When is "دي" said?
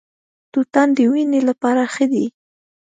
2.13-2.25